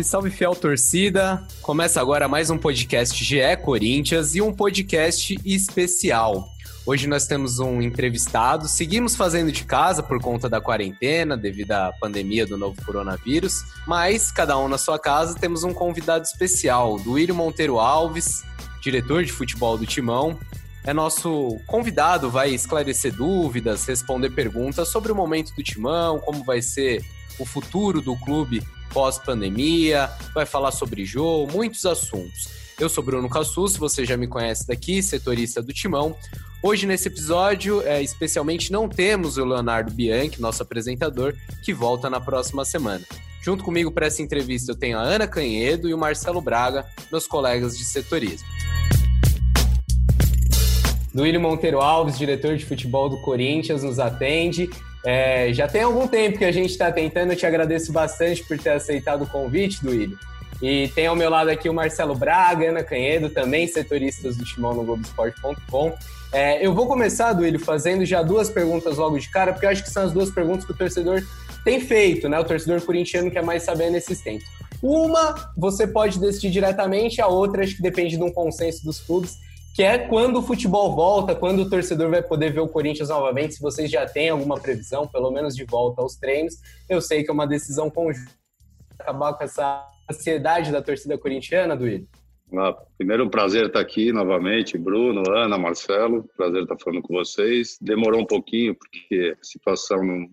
[0.00, 1.46] Salve, salve, fiel torcida!
[1.62, 6.48] Começa agora mais um podcast GE Corinthians e um podcast especial.
[6.86, 8.68] Hoje nós temos um entrevistado.
[8.68, 14.30] Seguimos fazendo de casa por conta da quarentena, devido à pandemia do novo coronavírus, mas
[14.30, 18.44] cada um na sua casa temos um convidado especial, William Monteiro Alves,
[18.80, 20.38] diretor de futebol do Timão.
[20.84, 26.62] É nosso convidado, vai esclarecer dúvidas, responder perguntas sobre o momento do Timão, como vai
[26.62, 27.04] ser
[27.38, 32.48] o futuro do clube pós-pandemia, vai falar sobre jogo, muitos assuntos.
[32.78, 36.16] Eu sou Bruno Cassus, você já me conhece daqui, setorista do Timão.
[36.62, 42.20] Hoje, nesse episódio, é, especialmente não temos o Leonardo Bianchi, nosso apresentador, que volta na
[42.20, 43.04] próxima semana.
[43.42, 47.26] Junto comigo para essa entrevista eu tenho a Ana Canhedo e o Marcelo Braga, meus
[47.26, 48.46] colegas de setorismo.
[51.12, 54.68] Duílio Monteiro Alves, diretor de futebol do Corinthians, nos atende.
[55.04, 58.58] É, já tem algum tempo que a gente está tentando, eu te agradeço bastante por
[58.58, 60.18] ter aceitado o convite, Duílio.
[60.60, 64.74] E tem ao meu lado aqui o Marcelo Braga, Ana Canhedo, também setoristas do Timão
[64.74, 65.94] no Globoesporte.com.
[66.32, 69.82] É, eu vou começar, Duílio, fazendo já duas perguntas logo de cara, porque eu acho
[69.82, 71.22] que são as duas perguntas que o torcedor
[71.64, 72.38] tem feito, né?
[72.38, 74.46] O torcedor corintiano quer mais saber nesses tempos.
[74.82, 79.38] Uma, você pode decidir diretamente, a outra, acho que depende de um consenso dos clubes
[79.74, 83.54] que é quando o futebol volta, quando o torcedor vai poder ver o Corinthians novamente,
[83.54, 86.54] se vocês já têm alguma previsão, pelo menos de volta aos treinos.
[86.88, 88.40] Eu sei que é uma decisão conjunta
[89.00, 92.06] acabar com essa ansiedade da torcida corintiana, Duílio.
[92.52, 97.78] Ah, primeiro, um prazer estar aqui novamente, Bruno, Ana, Marcelo, prazer estar falando com vocês.
[97.80, 100.28] Demorou um pouquinho, porque a situação não,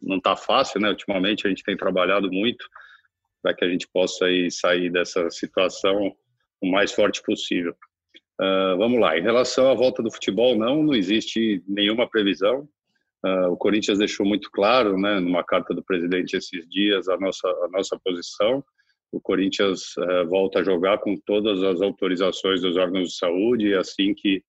[0.00, 0.88] não, tá fácil, né?
[0.88, 2.64] Ultimamente a gente tem trabalhado muito
[3.42, 6.14] para que a gente possa aí sair dessa situação
[6.60, 7.74] o mais forte possível.
[8.40, 12.68] Uh, vamos lá, em relação à volta do futebol, não, não existe nenhuma previsão.
[13.24, 17.48] Uh, o Corinthians deixou muito claro, né, numa carta do presidente esses dias, a nossa,
[17.48, 18.64] a nossa posição.
[19.10, 24.14] O Corinthians uh, volta a jogar com todas as autorizações dos órgãos de saúde, assim
[24.14, 24.42] que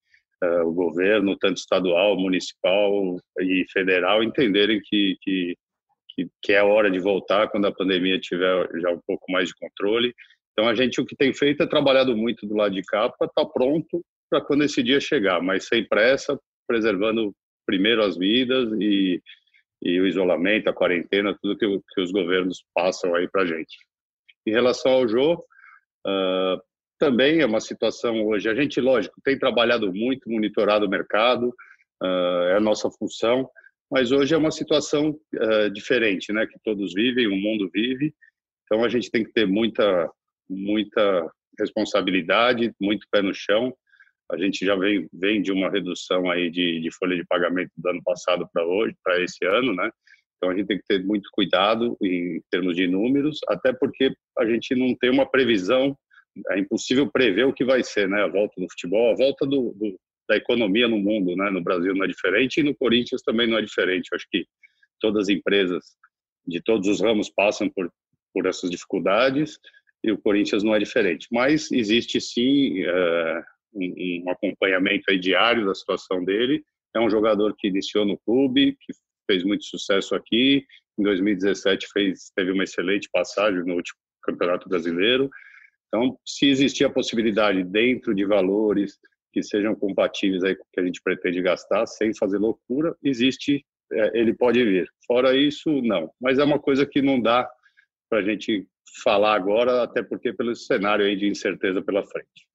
[0.63, 5.57] o governo, tanto estadual, municipal e federal, entenderem que, que,
[6.41, 10.15] que é hora de voltar quando a pandemia tiver já um pouco mais de controle
[10.59, 13.27] então a gente o que tem feito é trabalhado muito do lado de cá para
[13.27, 16.37] estar tá pronto para quando esse dia chegar, mas sem pressa,
[16.67, 17.33] preservando
[17.65, 19.21] primeiro as vidas e,
[19.81, 23.77] e o isolamento, a quarentena, tudo que, que os governos passam aí para a gente.
[24.45, 25.45] Em relação ao jogo,
[26.05, 26.61] uh,
[26.99, 28.49] também é uma situação hoje.
[28.49, 31.55] A gente, lógico, tem trabalhado muito, monitorado o mercado,
[32.03, 33.49] uh, é a nossa função,
[33.89, 36.45] mas hoje é uma situação uh, diferente, né?
[36.45, 38.13] Que todos vivem, o mundo vive.
[38.65, 40.11] Então a gente tem que ter muita
[40.49, 43.73] muita responsabilidade, muito pé no chão.
[44.31, 47.89] A gente já vem, vem de uma redução aí de, de folha de pagamento do
[47.89, 49.89] ano passado para hoje, para esse ano, né?
[50.37, 54.45] Então a gente tem que ter muito cuidado em termos de números, até porque a
[54.45, 55.97] gente não tem uma previsão,
[56.51, 58.23] é impossível prever o que vai ser, né?
[58.23, 59.99] A volta do futebol, a volta do, do,
[60.29, 61.49] da economia no mundo, né?
[61.49, 64.09] No Brasil não é diferente e no Corinthians também não é diferente.
[64.11, 64.45] Eu acho que
[64.99, 65.83] todas as empresas
[66.47, 67.91] de todos os ramos passam por,
[68.33, 69.59] por essas dificuldades
[70.03, 71.27] e o Corinthians não é diferente.
[71.31, 73.43] Mas existe sim uh,
[73.73, 76.63] um, um, acompanhamento diário da situação dele.
[76.95, 78.93] É um jogador que iniciou no clube, que
[79.29, 80.65] fez muito sucesso aqui.
[80.97, 85.29] Em 2017 fez, teve uma excelente passagem no último Campeonato Brasileiro.
[85.87, 88.97] Então, se existir a possibilidade dentro de valores
[89.31, 93.63] que sejam compatíveis aí com o que a gente pretende gastar, sem fazer loucura, existe,
[93.91, 94.89] é, ele pode vir.
[95.05, 96.11] Fora isso, não.
[96.19, 97.49] Mas é uma coisa que não dá
[98.09, 98.67] para a gente
[99.03, 102.47] falar agora, até porque pelo cenário aí de incerteza pela frente.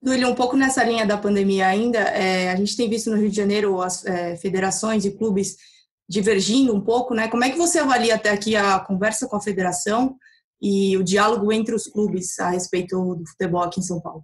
[0.00, 3.30] Duílio, um pouco nessa linha da pandemia ainda, é, a gente tem visto no Rio
[3.30, 5.56] de Janeiro as é, federações e clubes
[6.08, 7.28] divergindo um pouco, né?
[7.28, 10.16] Como é que você avalia até aqui a conversa com a federação
[10.62, 14.22] e o diálogo entre os clubes a respeito do futebol aqui em São Paulo?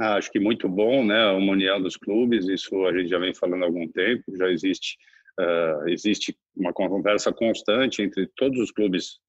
[0.00, 1.26] Ah, acho que muito bom, né?
[1.32, 4.96] Uma união dos clubes, isso a gente já vem falando há algum tempo, já existe
[5.38, 9.20] Uh, existe uma conversa constante entre todos os clubes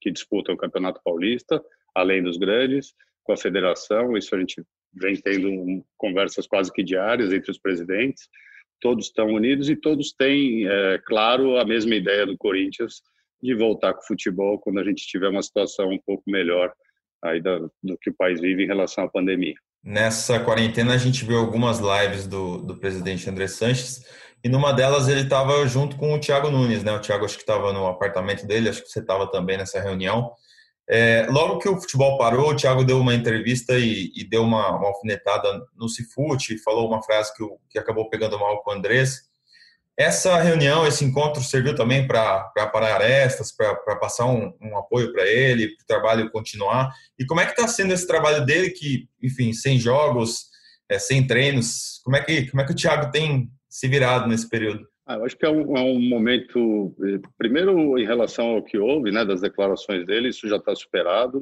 [0.00, 1.62] que disputam o Campeonato Paulista,
[1.94, 4.16] além dos grandes, com a federação.
[4.16, 4.62] Isso a gente
[4.92, 8.28] vem tendo conversas quase que diárias entre os presidentes.
[8.80, 13.00] Todos estão unidos e todos têm, é, claro, a mesma ideia do Corinthians
[13.40, 16.72] de voltar com o futebol quando a gente tiver uma situação um pouco melhor
[17.22, 19.54] aí da, do que o país vive em relação à pandemia.
[19.84, 24.04] Nessa quarentena a gente viu algumas lives do, do presidente André Sanches
[24.44, 26.92] e numa delas ele estava junto com o Thiago Nunes, né?
[26.92, 30.32] O Thiago acho que estava no apartamento dele, acho que você estava também nessa reunião.
[30.88, 34.76] É, logo que o futebol parou, o Thiago deu uma entrevista e, e deu uma,
[34.76, 39.22] uma, alfinetada no Cifute, falou uma frase que, que acabou pegando mal com o Andrés.
[39.96, 45.24] Essa reunião, esse encontro serviu também para parar arestas, para passar um, um apoio para
[45.24, 46.90] ele, para o trabalho continuar.
[47.16, 50.46] E como é que está sendo esse trabalho dele que, enfim, sem jogos,
[50.88, 54.46] é, sem treinos, como é, que, como é que o Thiago tem se virado nesse
[54.46, 54.86] período?
[55.06, 58.78] Ah, eu acho que é um, é um, momento, eh, primeiro em relação ao que
[58.78, 61.38] houve, né, das declarações dele, isso já está superado.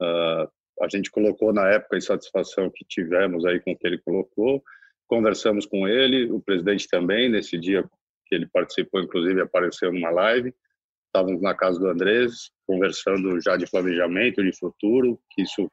[0.00, 0.46] Uh,
[0.82, 4.62] a gente colocou na época a insatisfação que tivemos aí com o que ele colocou,
[5.06, 7.82] conversamos com ele, o presidente também, nesse dia
[8.26, 10.54] que ele participou, inclusive apareceu numa live,
[11.06, 15.70] estávamos na casa do Andrés, conversando já de planejamento, de futuro, que isso,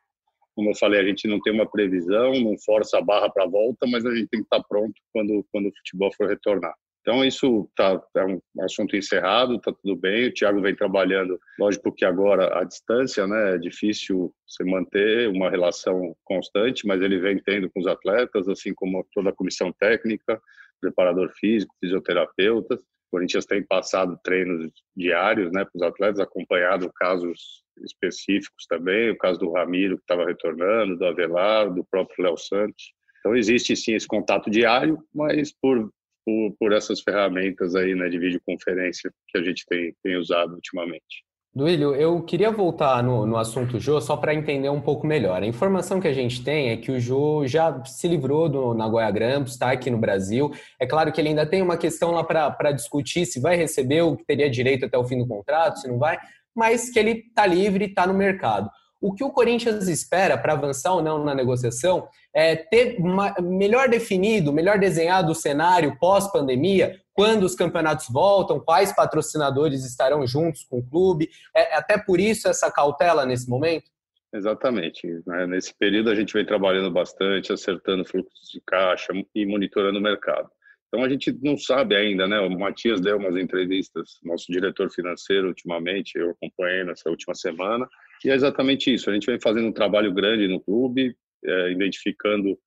[0.57, 3.47] como eu falei, a gente não tem uma previsão, não força a barra para a
[3.47, 6.73] volta, mas a gente tem que estar tá pronto quando, quando o futebol for retornar.
[7.01, 10.27] Então, isso tá, é um assunto encerrado, está tudo bem.
[10.27, 13.53] O Thiago vem trabalhando, lógico que agora a distância, né?
[13.53, 18.73] É difícil você manter uma relação constante, mas ele vem tendo com os atletas, assim
[18.73, 20.41] como toda a comissão técnica,
[20.81, 22.81] preparador físico, fisioterapeutas.
[23.07, 29.17] O Corinthians tem passado treinos diários né, para os atletas, acompanhado casos específicos também, o
[29.17, 32.93] caso do Ramiro, que estava retornando, do Avelar, do próprio Léo Santos.
[33.19, 35.91] Então, existe sim esse contato diário, mas por
[36.27, 41.23] por, por essas ferramentas aí né, de videoconferência que a gente tem, tem usado ultimamente.
[41.53, 45.41] Duílio, eu queria voltar no, no assunto Jô só para entender um pouco melhor.
[45.41, 49.09] A informação que a gente tem é que o Jô já se livrou do Nagoya
[49.09, 50.51] Grampus, está aqui no Brasil.
[50.79, 54.15] É claro que ele ainda tem uma questão lá para discutir se vai receber o
[54.15, 56.19] que teria direito até o fim do contrato, se não vai,
[56.55, 58.69] mas que ele está livre e está no mercado.
[59.01, 62.97] O que o Corinthians espera para avançar ou não na negociação é ter
[63.41, 70.63] melhor definido, melhor desenhado o cenário pós-pandemia, quando os campeonatos voltam, quais patrocinadores estarão juntos
[70.63, 71.27] com o clube.
[71.55, 73.89] É, é até por isso essa cautela nesse momento?
[74.31, 75.07] Exatamente.
[75.25, 75.47] Né?
[75.47, 80.47] Nesse período a gente vem trabalhando bastante, acertando fluxos de caixa e monitorando o mercado.
[80.87, 82.39] Então a gente não sabe ainda, né?
[82.39, 87.85] O Matias deu umas entrevistas, nosso diretor financeiro ultimamente, eu acompanhei nessa última semana,
[88.23, 89.09] e é exatamente isso.
[89.09, 91.13] A gente vem fazendo um trabalho grande no clube,
[91.43, 92.57] é, identificando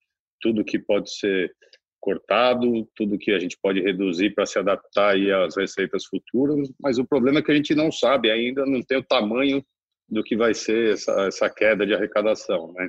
[0.41, 1.55] tudo que pode ser
[2.00, 6.99] cortado, tudo que a gente pode reduzir para se adaptar aí às receitas futuras, mas
[6.99, 9.64] o problema é que a gente não sabe ainda, não tem o tamanho
[10.08, 12.88] do que vai ser essa, essa queda de arrecadação, né?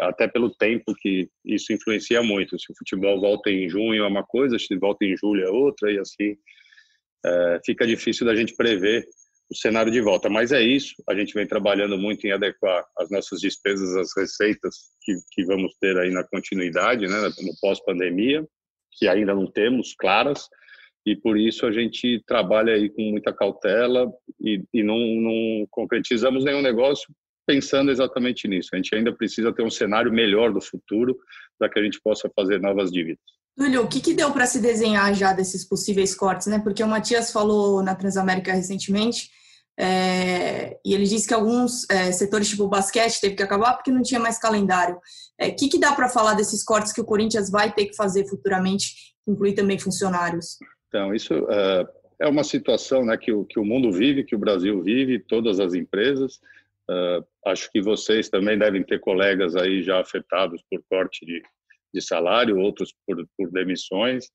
[0.00, 2.58] Até pelo tempo que isso influencia muito.
[2.58, 5.92] Se o futebol volta em junho é uma coisa, se volta em julho é outra,
[5.92, 6.34] e assim
[7.24, 9.06] é, fica difícil da gente prever
[9.52, 10.28] o cenário de volta.
[10.28, 14.74] Mas é isso, a gente vem trabalhando muito em adequar as nossas despesas às receitas
[15.02, 18.44] que, que vamos ter aí na continuidade, né, no pós-pandemia,
[18.98, 20.48] que ainda não temos claras,
[21.04, 24.10] e por isso a gente trabalha aí com muita cautela
[24.40, 27.12] e, e não, não concretizamos nenhum negócio
[27.46, 28.70] pensando exatamente nisso.
[28.72, 31.18] A gente ainda precisa ter um cenário melhor do futuro
[31.58, 33.20] para que a gente possa fazer novas dívidas.
[33.56, 36.60] Túlio, o que, que deu para se desenhar já desses possíveis cortes, né?
[36.60, 39.28] Porque o Matias falou na Transamérica recentemente
[39.78, 43.90] é, e ele disse que alguns é, setores, tipo o basquete, teve que acabar porque
[43.90, 44.96] não tinha mais calendário.
[44.96, 45.00] O
[45.38, 48.26] é, que, que dá para falar desses cortes que o Corinthians vai ter que fazer
[48.28, 50.58] futuramente, incluir também funcionários?
[50.88, 51.86] Então, isso é,
[52.20, 55.58] é uma situação né, que, o, que o mundo vive, que o Brasil vive, todas
[55.58, 56.38] as empresas.
[56.90, 61.42] É, acho que vocês também devem ter colegas aí já afetados por corte de,
[61.94, 64.26] de salário, outros por, por demissões.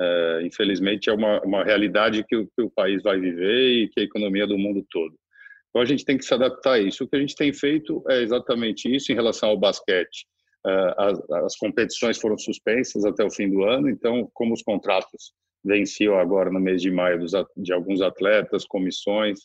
[0.00, 4.00] É, infelizmente, é uma, uma realidade que o, que o país vai viver e que
[4.00, 5.14] a economia do mundo todo.
[5.68, 7.04] Então, a gente tem que se adaptar a isso.
[7.04, 10.26] O que a gente tem feito é exatamente isso em relação ao basquete.
[10.66, 15.32] É, as, as competições foram suspensas até o fim do ano, então, como os contratos
[15.64, 19.40] venciam agora no mês de maio dos, de alguns atletas, comissões,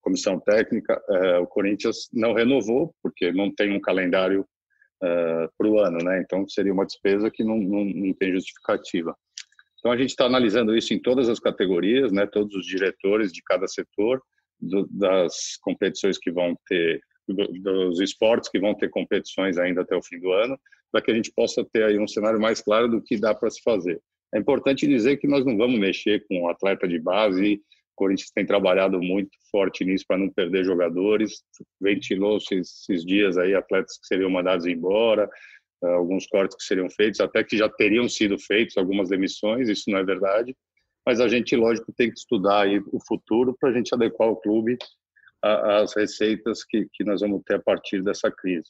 [0.00, 4.46] comissão técnica, é, o Corinthians não renovou, porque não tem um calendário
[5.02, 6.20] é, para o ano, né?
[6.20, 9.16] Então, seria uma despesa que não, não, não tem justificativa.
[9.86, 12.26] Então a gente está analisando isso em todas as categorias, né?
[12.26, 14.20] Todos os diretores de cada setor,
[14.60, 19.94] do, das competições que vão ter, do, dos esportes que vão ter competições ainda até
[19.94, 20.58] o fim do ano,
[20.90, 23.48] para que a gente possa ter aí um cenário mais claro do que dá para
[23.48, 24.00] se fazer.
[24.34, 27.54] É importante dizer que nós não vamos mexer com atleta de base.
[27.54, 31.44] O Corinthians tem trabalhado muito forte nisso para não perder jogadores.
[31.80, 35.30] Ventilou-se esses dias aí atletas que seriam mandados embora.
[35.84, 39.90] Eh, alguns cortes que seriam feitos, até que já teriam sido feitos algumas demissões, isso
[39.90, 40.56] não é verdade,
[41.04, 44.76] mas a gente, lógico, tem que estudar o futuro para a gente adequar o clube
[45.42, 48.68] às receitas que, que nós vamos ter a partir dessa crise.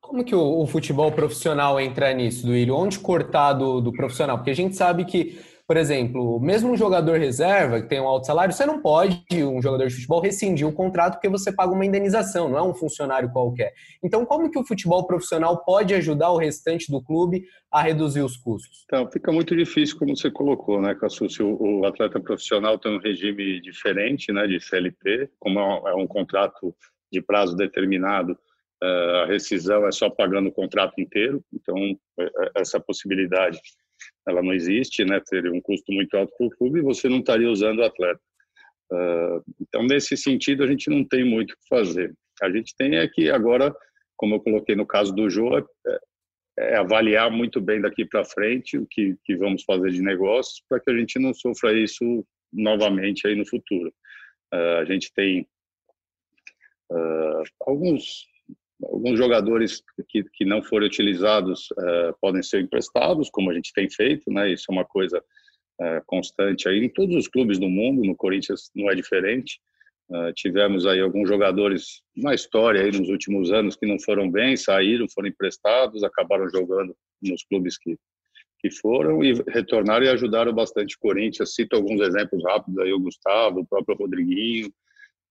[0.00, 2.76] Como que o, o futebol profissional entra nisso, Duílio?
[2.76, 4.38] Onde cortar do, do profissional?
[4.38, 8.26] Porque a gente sabe que por exemplo, mesmo um jogador reserva que tem um alto
[8.26, 11.84] salário, você não pode, um jogador de futebol, rescindir o contrato porque você paga uma
[11.84, 13.72] indenização, não é um funcionário qualquer.
[14.02, 18.36] Então, como que o futebol profissional pode ajudar o restante do clube a reduzir os
[18.36, 18.84] custos?
[18.84, 21.42] Então, fica muito difícil, como você colocou, né, Cassucci?
[21.42, 25.94] O, o atleta profissional tem um regime diferente, né, de CLT, como é um, é
[25.96, 26.72] um contrato
[27.12, 28.38] de prazo determinado,
[28.82, 31.76] eh, a rescisão é só pagando o contrato inteiro, então
[32.18, 33.58] é, é, essa possibilidade
[34.26, 35.20] ela não existe, né?
[35.28, 38.20] Teria um custo muito alto para o clube e você não estaria usando o atleta.
[38.92, 42.14] Eh, então, nesse sentido, a gente não tem muito o que fazer.
[42.42, 43.74] A gente tem é que agora,
[44.16, 45.64] como eu coloquei no caso do Jô, é,
[46.58, 50.80] é avaliar muito bem daqui para frente o que, que vamos fazer de negócios para
[50.80, 53.92] que a gente não sofra isso novamente aí no futuro.
[54.54, 55.46] Uh, a gente tem
[56.90, 58.26] uh, alguns
[58.84, 63.88] Alguns jogadores que, que não forem utilizados uh, podem ser emprestados, como a gente tem
[63.88, 64.52] feito, né?
[64.52, 68.04] Isso é uma coisa uh, constante aí em todos os clubes do mundo.
[68.04, 69.58] No Corinthians não é diferente.
[70.10, 74.56] Uh, tivemos aí alguns jogadores na história aí nos últimos anos que não foram bem,
[74.56, 77.96] saíram, foram emprestados, acabaram jogando nos clubes que
[78.58, 81.54] que foram e retornaram e ajudaram bastante o Corinthians.
[81.54, 84.68] Cito alguns exemplos rápidos aí, o Gustavo, o próprio Rodriguinho,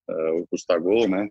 [0.09, 1.27] uh, o Gustavo, né?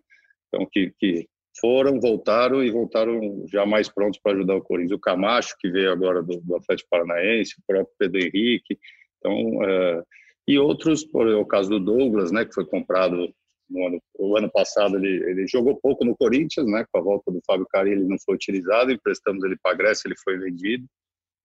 [0.47, 1.27] Então, que, que
[1.59, 4.97] foram, voltaram e voltaram já mais prontos para ajudar o Corinthians.
[4.97, 8.77] O Camacho, que veio agora do, do Atlético Paranaense, o próprio Pedro Henrique,
[9.19, 10.03] então, é,
[10.47, 13.33] e outros, por o caso do Douglas, né, que foi comprado
[13.67, 17.31] no ano, o ano passado, ele, ele jogou pouco no Corinthians, né, com a volta
[17.31, 20.85] do Fábio Carilli, ele não foi utilizado, emprestamos ele para a Grécia, ele foi vendido,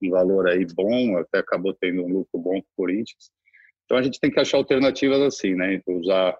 [0.02, 3.30] um valor aí bom, até acabou tendo um lucro bom para o Corinthians.
[3.84, 6.36] Então a gente tem que achar alternativas assim, né, usar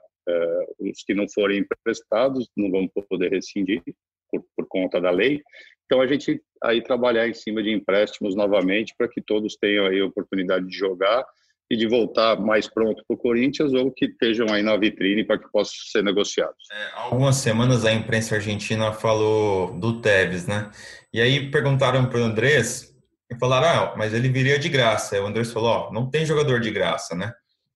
[0.79, 3.83] os que não forem emprestados não vão poder rescindir
[4.31, 5.43] por, por conta da lei.
[5.87, 10.01] Então a gente aí trabalhar em cima de empréstimos novamente para que todos tenham aí
[10.01, 11.25] a oportunidade de jogar
[11.71, 15.39] e de voltar mais pronto para o Corinthians ou que estejam aí na vitrine para
[15.39, 16.57] que possam ser negociados.
[16.73, 20.71] É, algumas semanas a imprensa argentina falou do Tevez, né?
[21.13, 22.93] E aí perguntaram para o Andrés
[23.31, 25.15] e falaram, ah, mas ele viria de graça.
[25.15, 27.33] Aí o Andrés falou, ó, não tem jogador de graça, né?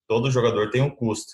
[0.07, 1.33] Todo jogador tem um custo.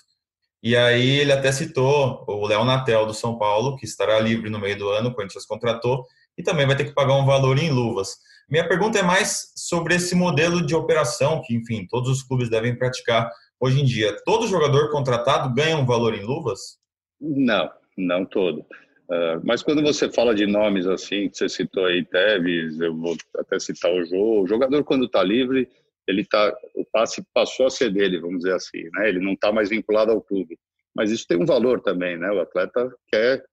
[0.62, 4.60] E aí ele até citou o Léo Natel do São Paulo, que estará livre no
[4.60, 6.06] meio do ano, o Corinthians contratou,
[6.38, 8.16] e também vai ter que pagar um valor em luvas.
[8.48, 12.76] Minha pergunta é mais sobre esse modelo de operação que, enfim, todos os clubes devem
[12.76, 14.16] praticar hoje em dia.
[14.24, 16.78] Todo jogador contratado ganha um valor em luvas?
[17.20, 18.60] Não, não todo.
[19.08, 23.16] Uh, mas quando você fala de nomes assim, que você citou aí, Tevez, eu vou
[23.36, 25.68] até citar o Jô, o jogador quando está livre,
[26.06, 29.08] ele tá, o passe passou a ser dele, vamos dizer assim, né?
[29.08, 30.58] Ele não está mais vinculado ao clube.
[30.94, 32.30] Mas isso tem um valor também, né?
[32.30, 33.44] O atleta quer,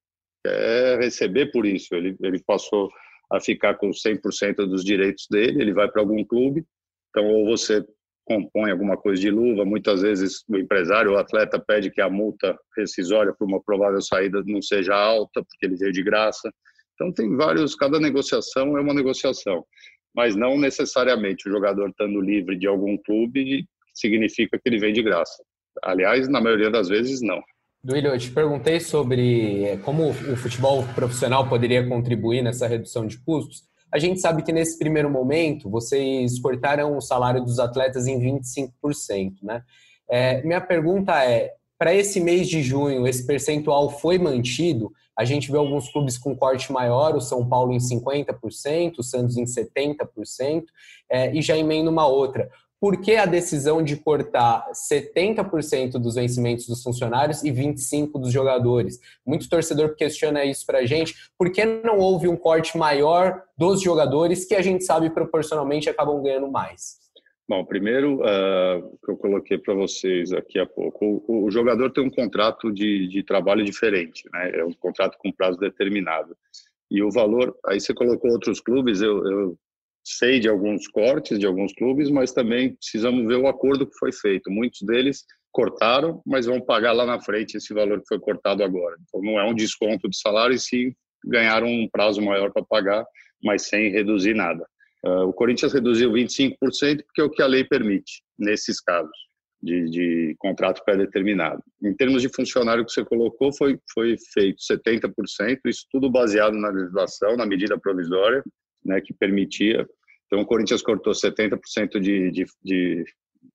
[0.45, 1.93] quer receber por isso.
[1.95, 2.89] Ele, ele passou
[3.31, 6.65] a ficar com 100% dos direitos dele, ele vai para algum clube,
[7.09, 7.85] então ou você
[8.25, 12.57] compõe alguma coisa de luva, muitas vezes o empresário o atleta pede que a multa
[12.77, 16.51] rescisória para uma provável saída não seja alta, porque ele veio de graça.
[16.93, 19.65] Então tem vários, cada negociação é uma negociação
[20.19, 25.01] mas não necessariamente o jogador estando livre de algum clube significa que ele vem de
[25.01, 25.41] graça.
[25.81, 27.41] Aliás, na maioria das vezes, não.
[27.81, 33.17] Duílio, eu te perguntei sobre eh, como o futebol profissional poderia contribuir nessa redução de
[33.19, 33.63] custos.
[33.93, 39.35] A gente sabe que nesse primeiro momento vocês cortaram o salário dos atletas em 25%,
[39.41, 39.63] né?
[40.09, 44.91] É, minha pergunta é: para esse mês de junho, esse percentual foi mantido?
[45.17, 49.37] A gente vê alguns clubes com corte maior, o São Paulo em 50%, o Santos
[49.37, 50.65] em 70%,
[51.09, 52.49] é, e já emenda uma outra.
[52.81, 58.99] Por que a decisão de cortar 70% dos vencimentos dos funcionários e 25% dos jogadores?
[59.25, 61.13] Muito torcedor questiona isso para a gente.
[61.37, 66.21] Por que não houve um corte maior dos jogadores que a gente sabe proporcionalmente acabam
[66.21, 67.08] ganhando mais?
[67.49, 72.03] Bom, primeiro, uh, que eu coloquei para vocês aqui há pouco, o, o, jogador tem
[72.03, 74.51] um contrato de, de trabalho diferente, né?
[74.59, 76.37] É um contrato com prazo determinado.
[76.91, 79.57] E o valor, aí você colocou outros clubes, eu, eu
[80.03, 84.11] sei de alguns cortes de alguns clubes, mas também precisamos ver o acordo que foi
[84.11, 84.51] feito.
[84.51, 88.95] Muitos deles cortaram, mas vão pagar lá na frente esse valor que foi cortado agora.
[89.07, 90.93] Então não é um desconto de salário, e sim
[91.25, 93.03] ganharam um prazo maior para pagar,
[93.43, 94.63] mas sem reduzir nada.
[95.05, 96.57] Uh, o Corinthians reduziu 25%
[97.05, 99.15] porque é o que a lei permite nesses casos
[99.61, 101.61] de, de contrato pré-determinado.
[101.83, 106.69] Em termos de funcionário que você colocou, foi, foi feito 70%, isso tudo baseado na
[106.69, 108.43] legislação, na medida provisória,
[108.83, 109.87] né, que permitia.
[110.27, 113.05] Então, o Corinthians cortou 70% de, de, de,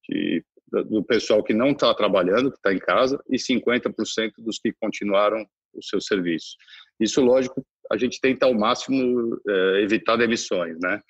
[0.08, 4.72] de, do pessoal que não está trabalhando, que está em casa, e 50% dos que
[4.72, 6.56] continuaram o seu serviço.
[7.00, 11.00] Isso, lógico, a gente tenta ao máximo é, evitar demissões, né?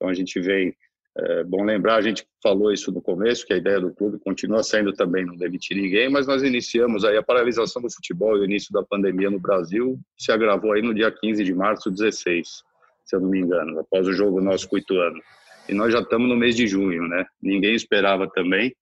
[0.00, 0.74] Então a gente vem
[1.16, 4.62] É bom lembrar, a gente falou isso no começo, que a ideia do clube continua
[4.62, 8.44] sendo também não demitir ninguém, mas nós iniciamos aí a paralisação do futebol e o
[8.44, 12.62] início da pandemia no Brasil se agravou aí no dia 15 de março 16,
[13.04, 15.20] se eu não me engano, após o jogo nosso com o Ituano.
[15.68, 17.26] E nós já estamos no mês de junho, né?
[17.42, 18.74] Ninguém esperava também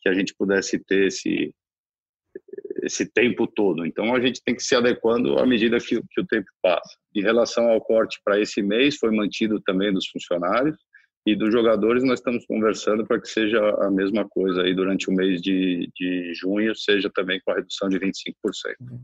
[0.00, 1.52] que a gente pudesse ter esse,
[2.82, 3.86] esse tempo todo.
[3.86, 6.96] Então a gente tem que se adequando à medida que, que o tempo passa.
[7.14, 10.76] Em relação ao corte para esse mês, foi mantido também dos funcionários,
[11.24, 15.12] e dos jogadores nós estamos conversando para que seja a mesma coisa aí durante o
[15.12, 18.32] mês de, de junho, seja também com a redução de 25%.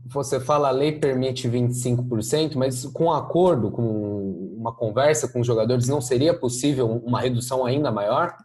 [0.07, 5.87] Você fala a lei permite 25%, mas com acordo, com uma conversa com os jogadores,
[5.87, 8.35] não seria possível uma redução ainda maior?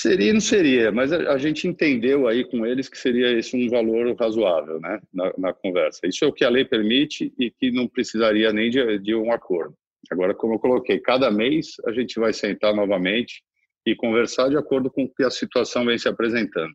[0.00, 3.68] Seria, não seria, mas a, a gente entendeu aí com eles que seria esse um
[3.68, 6.06] valor razoável, né, na, na conversa.
[6.06, 9.32] Isso é o que a lei permite e que não precisaria nem de, de um
[9.32, 9.74] acordo.
[10.08, 13.42] Agora, como eu coloquei, cada mês a gente vai sentar novamente
[13.84, 16.72] e conversar de acordo com o que a situação vem se apresentando.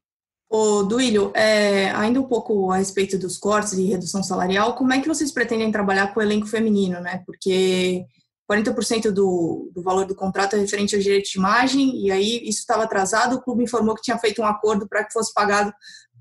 [0.49, 4.99] Ô, Duílio, é, ainda um pouco a respeito dos cortes e redução salarial, como é
[4.99, 7.23] que vocês pretendem trabalhar com o elenco feminino, né?
[7.25, 8.03] Porque
[8.51, 12.59] 40% do, do valor do contrato é referente ao direito de imagem, e aí isso
[12.59, 15.73] estava atrasado, o clube informou que tinha feito um acordo para que fosse pagado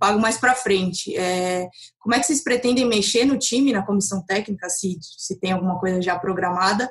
[0.02, 1.16] pago mais para frente.
[1.16, 1.68] É,
[2.00, 5.78] como é que vocês pretendem mexer no time, na comissão técnica, se, se tem alguma
[5.78, 6.90] coisa já programada,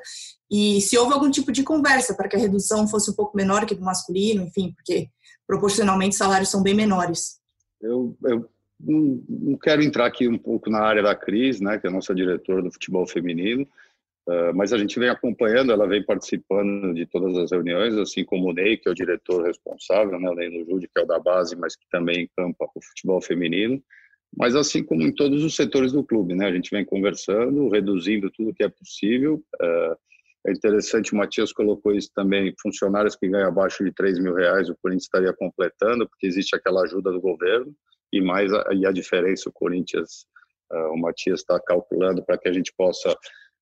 [0.50, 3.66] e se houve algum tipo de conversa para que a redução fosse um pouco menor
[3.66, 5.08] que do masculino, enfim, porque
[5.46, 7.38] proporcionalmente salários são bem menores.
[7.82, 11.90] Eu, eu não quero entrar aqui um pouco na área da Cris, né, que é
[11.90, 13.66] a nossa diretora do futebol feminino,
[14.28, 18.50] Uh, mas a gente vem acompanhando, ela vem participando de todas as reuniões, assim como
[18.50, 21.06] o Ney, que é o diretor responsável, né, o Ney no Jude, que é o
[21.06, 23.82] da base, mas que também encampa o futebol feminino,
[24.36, 28.30] mas assim como em todos os setores do clube, né, a gente vem conversando, reduzindo
[28.30, 29.42] tudo que é possível.
[29.60, 29.96] Uh,
[30.46, 34.68] é interessante, o Matias colocou isso também, funcionários que ganham abaixo de 3 mil reais,
[34.68, 37.72] o Corinthians estaria completando, porque existe aquela ajuda do governo,
[38.12, 40.26] e mais a, e a diferença, o Corinthians,
[40.72, 43.16] uh, o Matias está calculando para que a gente possa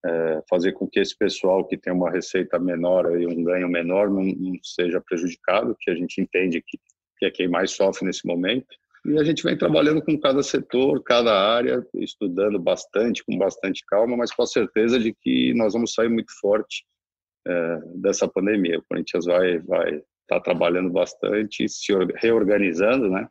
[0.05, 4.09] é, fazer com que esse pessoal que tem uma receita menor e um ganho menor
[4.11, 6.79] não, não, seja prejudicado, que a gente entende que,
[7.19, 8.67] que é quem mais sofre nesse momento.
[9.05, 14.17] E a gente vem trabalhando com cada setor, cada área, estudando bastante, com bastante calma,
[14.17, 16.85] mas com a certeza de que nós vamos sair muito forte
[17.47, 18.79] é, dessa pandemia.
[18.79, 23.27] O Corinthians vai vai estar tá trabalhando bastante, se reorganizando, né?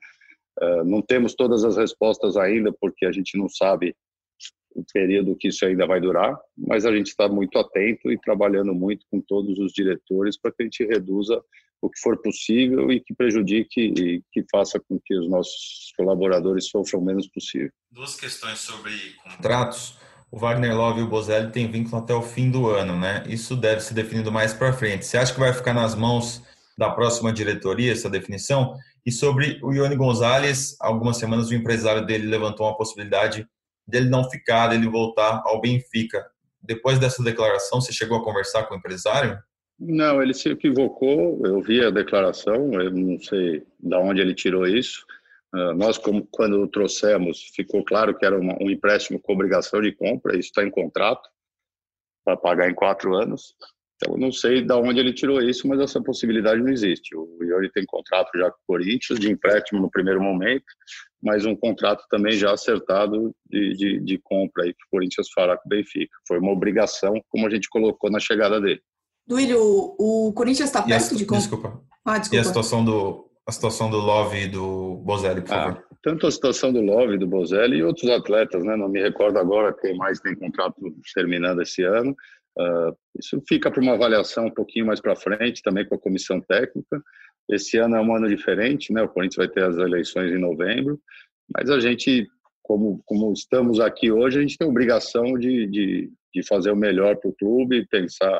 [0.60, 3.95] É, não temos todas as respostas ainda, porque a gente não sabe
[4.79, 8.73] o período que isso ainda vai durar, mas a gente está muito atento e trabalhando
[8.73, 11.41] muito com todos os diretores para que a gente reduza
[11.81, 16.67] o que for possível e que prejudique e que faça com que os nossos colaboradores
[16.67, 17.71] sofram o menos possível.
[17.91, 18.91] Duas questões sobre
[19.23, 19.97] contratos.
[20.31, 23.23] O Wagner Love e o Bozelli têm vínculo até o fim do ano, né?
[23.27, 25.05] Isso deve ser definido mais para frente.
[25.05, 26.43] Você acha que vai ficar nas mãos
[26.77, 28.75] da próxima diretoria essa definição?
[29.05, 33.47] E sobre o Ione Gonzalez, algumas semanas o empresário dele levantou uma possibilidade
[33.89, 36.25] dele não ficar, dele voltar ao Benfica.
[36.62, 39.39] Depois dessa declaração, você chegou a conversar com o empresário?
[39.80, 41.45] Não, ele se equivocou.
[41.45, 45.06] Eu vi a declaração, eu não sei de onde ele tirou isso.
[45.54, 49.91] Uh, nós, como, quando trouxemos, ficou claro que era uma, um empréstimo com obrigação de
[49.91, 51.28] compra, isso está em contrato,
[52.23, 53.56] para pagar em quatro anos.
[54.01, 57.13] Então, não sei de onde ele tirou isso, mas essa possibilidade não existe.
[57.15, 60.63] O Iori tem contrato já com o Corinthians, de empréstimo no primeiro momento,
[61.21, 65.57] mas um contrato também já acertado de, de, de compra aí que o Corinthians fará
[65.57, 66.15] com o Benfica.
[66.25, 68.81] Foi uma obrigação, como a gente colocou na chegada dele.
[69.27, 71.41] Duílio, o Corinthians está perto a, de compra?
[71.41, 71.81] Desculpa.
[72.05, 72.35] Ah, desculpa.
[72.38, 75.83] E a situação do, a situação do Love e do Bozelli, por ah, favor.
[76.01, 78.77] Tanto a situação do Love e do Bozelli e outros atletas, né?
[78.77, 80.75] Não me recordo agora quem mais tem contrato
[81.13, 82.15] terminando esse ano.
[82.57, 86.41] Uh, isso fica para uma avaliação um pouquinho mais para frente, também com a comissão
[86.41, 87.01] técnica.
[87.49, 89.01] Esse ano é um ano diferente, né?
[89.01, 90.99] O Corinthians vai ter as eleições em novembro,
[91.55, 92.27] mas a gente,
[92.62, 96.75] como, como estamos aqui hoje, a gente tem a obrigação de, de, de fazer o
[96.75, 98.38] melhor para o clube, pensar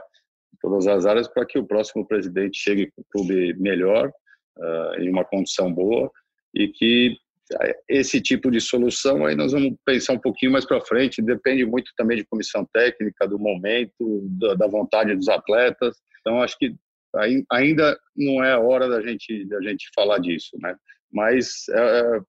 [0.54, 4.12] em todas as áreas para que o próximo presidente chegue com o clube melhor,
[4.58, 6.12] uh, em uma condição boa,
[6.54, 7.17] e que
[7.88, 11.22] esse tipo de solução aí nós vamos pensar um pouquinho mais para frente.
[11.22, 15.98] Depende muito também de comissão técnica do momento da vontade dos atletas.
[16.22, 16.76] Então acho que
[17.52, 20.76] ainda não é a hora da gente da gente falar disso né?
[21.12, 22.22] Mas é, é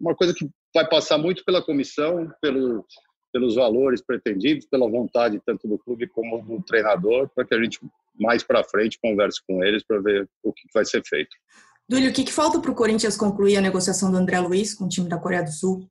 [0.00, 2.84] uma coisa que vai passar muito pela comissão pelo
[3.32, 7.78] pelos valores pretendidos pela vontade tanto do clube como do treinador para que a gente
[8.18, 11.36] mais para frente converse com eles para ver o que vai ser feito
[11.88, 14.86] Dúlio, o que, que falta para o Corinthians concluir a negociação do André Luiz com
[14.86, 15.86] o time da Coreia do Sul?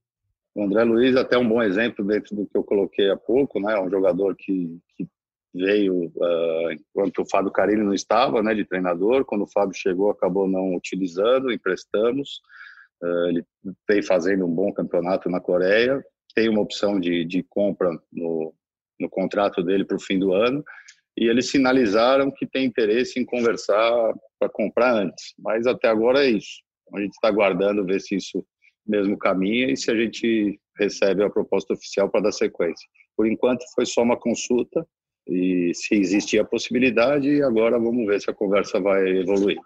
[0.56, 3.60] O André Luiz é até um bom exemplo dentro do que eu coloquei há pouco,
[3.60, 3.74] né?
[3.74, 5.08] É um jogador que, que
[5.54, 9.24] veio uh, enquanto o Fábio Carilli não estava, né, de treinador.
[9.24, 12.42] Quando o Fábio chegou, acabou não utilizando, emprestamos.
[13.02, 13.46] Uh, ele
[13.88, 16.04] veio fazendo um bom campeonato na Coreia.
[16.36, 18.54] Tem uma opção de, de compra no,
[19.00, 20.64] no contrato dele para o fim do ano.
[21.18, 25.34] E eles sinalizaram que tem interesse em conversar para comprar antes.
[25.38, 26.62] Mas até agora é isso.
[26.94, 28.46] A gente está aguardando ver se isso
[28.86, 32.88] mesmo caminha e se a gente recebe a proposta oficial para dar sequência.
[33.16, 34.86] Por enquanto foi só uma consulta
[35.28, 39.58] e se existia a possibilidade, agora vamos ver se a conversa vai evoluir.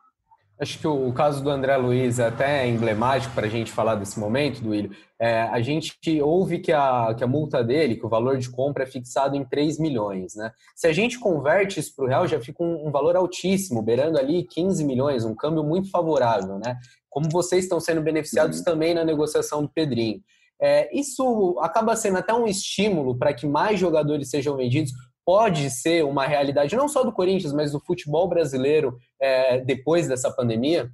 [0.59, 4.19] Acho que o, caso do André Luiz é até emblemático para a gente falar desse
[4.19, 4.89] momento, Duílio.
[5.19, 8.83] É, a gente ouve que a, que a multa dele, que o valor de compra
[8.83, 10.33] é fixado em 3 milhões.
[10.35, 10.51] Né?
[10.75, 14.17] Se a gente converte isso para o real, já fica um, um, valor altíssimo, beirando
[14.17, 16.57] ali 15 milhões, um câmbio muito favorável.
[16.57, 16.75] Né?
[17.07, 18.63] Como vocês estão sendo beneficiados uhum.
[18.63, 20.21] também na negociação do Pedrinho.
[20.59, 24.91] É, isso acaba sendo até um estímulo para que mais jogadores sejam vendidos,
[25.27, 30.31] pode ser uma realidade não só do Corinthians, mas do futebol brasileiro é, depois dessa
[30.31, 30.89] pandemia?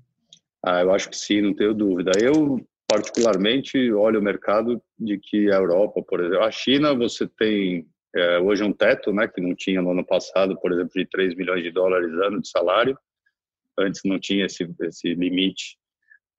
[0.66, 2.14] Ah, eu acho que sim, não tenho dúvida.
[2.20, 7.86] Eu, particularmente, olho o mercado de que a Europa, por exemplo, a China, você tem
[8.16, 11.36] é, hoje um teto, né, que não tinha no ano passado, por exemplo, de 3
[11.36, 12.98] milhões de dólares ano de salário.
[13.78, 15.78] Antes não tinha esse, esse limite.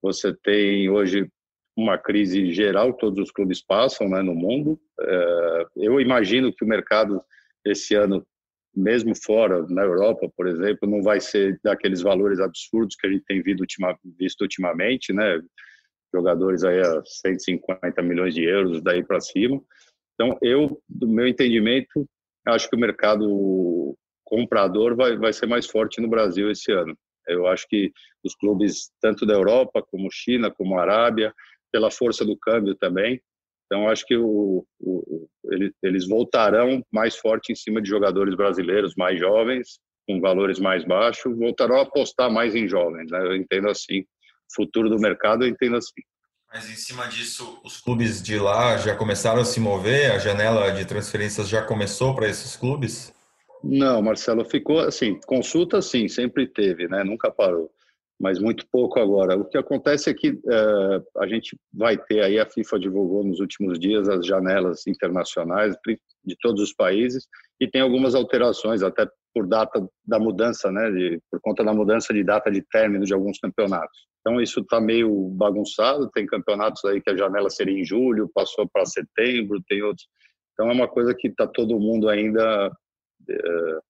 [0.02, 1.28] Você tem hoje
[1.76, 4.80] uma crise geral, todos os clubes passam né, no mundo.
[5.00, 7.22] É, eu imagino que o mercado
[7.64, 8.24] esse ano,
[8.74, 13.24] mesmo fora, na Europa, por exemplo, não vai ser daqueles valores absurdos que a gente
[13.24, 15.40] tem visto, ultima, visto ultimamente, né?
[16.12, 19.61] Jogadores aí a 150 milhões de euros daí para cima.
[20.14, 22.09] Então, eu, do meu entendimento,
[22.46, 26.96] acho que o mercado comprador vai, vai ser mais forte no Brasil esse ano.
[27.27, 31.33] Eu acho que os clubes, tanto da Europa, como China, como Arábia,
[31.72, 33.20] pela força do câmbio também,
[33.66, 35.29] então, acho que o, o,
[35.83, 41.37] eles voltarão mais forte em cima de jogadores brasileiros mais jovens, com valores mais baixos,
[41.37, 43.11] voltarão a apostar mais em jovens.
[43.11, 43.18] Né?
[43.18, 44.05] Eu entendo assim.
[44.55, 46.03] Futuro do mercado, eu entendo assim.
[46.53, 50.12] Mas em cima disso, os clubes de lá já começaram a se mover?
[50.12, 53.12] A janela de transferências já começou para esses clubes?
[53.64, 57.03] Não, Marcelo, ficou assim, consulta sim, sempre teve, né?
[57.03, 57.73] Nunca parou
[58.20, 59.37] mas muito pouco agora.
[59.37, 63.40] O que acontece é que uh, a gente vai ter aí, a FIFA divulgou nos
[63.40, 65.77] últimos dias as janelas internacionais
[66.24, 67.27] de todos os países
[67.61, 72.14] e tem algumas alterações, até por data da mudança, né, de, por conta da mudança
[72.14, 74.07] de data de término de alguns campeonatos.
[74.20, 78.68] Então isso está meio bagunçado, tem campeonatos aí que a janela seria em julho, passou
[78.68, 80.07] para setembro, tem outros.
[80.53, 83.81] Então é uma coisa que está todo mundo ainda uh,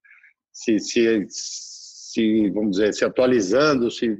[0.50, 1.26] se, se
[2.14, 4.16] se, vamos dizer, se atualizando, se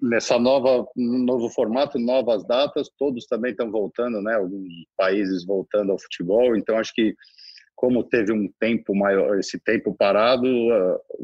[0.00, 4.34] nessa nova novo formato, novas datas, todos também estão voltando, né?
[4.34, 7.14] Alguns países voltando ao futebol, então acho que
[7.74, 10.46] como teve um tempo maior, esse tempo parado,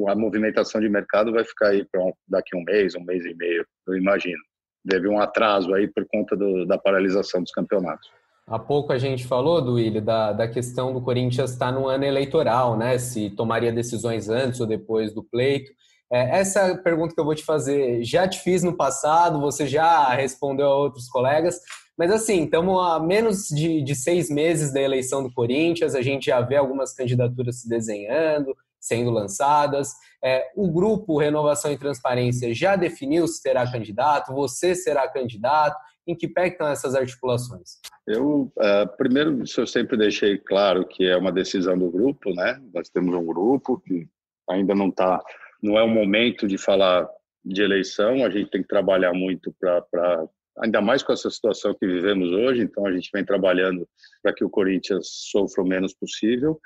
[0.07, 3.35] a, a movimentação de mercado vai ficar aí para daqui um mês, um mês e
[3.35, 4.43] meio, eu imagino.
[4.89, 8.11] Teve um atraso aí por conta do, da paralisação dos campeonatos.
[8.51, 12.79] Há pouco a gente falou, Duílio, da, da questão do Corinthians estar no ano eleitoral,
[12.79, 12.97] né?
[12.97, 15.71] Se tomaria decisões antes ou depois do pleito.
[16.11, 19.67] É, essa é pergunta que eu vou te fazer, já te fiz no passado, você
[19.67, 21.61] já respondeu a outros colegas,
[21.99, 26.27] mas assim, estamos a menos de, de seis meses da eleição do Corinthians, a gente
[26.27, 29.93] já vê algumas candidaturas se desenhando, sendo lançadas.
[30.25, 36.17] É, o grupo Renovação e Transparência já definiu se terá candidato, você será candidato, em
[36.17, 37.79] que pé estão essas articulações?
[38.09, 42.59] Eu, uh, primeiro, eu sempre deixei claro que é uma decisão do grupo, né?
[42.73, 44.09] Nós temos um grupo que
[44.49, 45.23] ainda não está,
[45.63, 47.07] não é o momento de falar
[47.45, 50.27] de eleição, a gente tem que trabalhar muito para
[50.61, 53.87] ainda mais com essa situação que vivemos hoje, então a gente vem trabalhando
[54.23, 56.59] para que o Corinthians sofra o menos possível.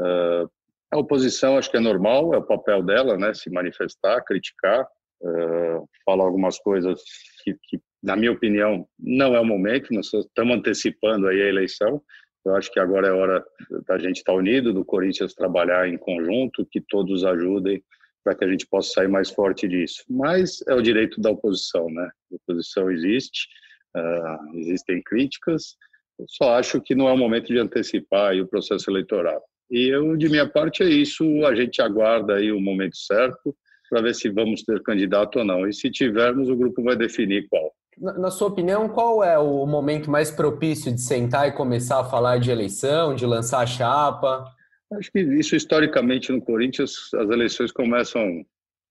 [0.00, 0.50] Uh,
[0.90, 4.84] a oposição acho que é normal, é o papel dela, né, se manifestar, criticar,
[5.22, 7.00] uh, falar algumas coisas
[7.44, 12.02] que, que na minha opinião, não é o momento, nós estamos antecipando aí a eleição.
[12.44, 13.44] Eu acho que agora é hora
[13.86, 17.82] da gente estar unido, do Corinthians trabalhar em conjunto, que todos ajudem
[18.24, 20.04] para que a gente possa sair mais forte disso.
[20.08, 22.10] Mas é o direito da oposição, né?
[22.32, 23.48] A oposição existe,
[23.96, 25.76] uh, existem críticas.
[26.18, 29.42] Eu só acho que não é o momento de antecipar o processo eleitoral.
[29.70, 31.24] E eu, de minha parte, é isso.
[31.44, 33.54] A gente aguarda aí o momento certo
[33.90, 35.66] para ver se vamos ter candidato ou não.
[35.66, 37.72] E se tivermos, o grupo vai definir qual.
[38.00, 42.38] Na sua opinião, qual é o momento mais propício de sentar e começar a falar
[42.38, 44.44] de eleição, de lançar a chapa?
[44.92, 48.44] Acho que isso historicamente no Corinthians as eleições começam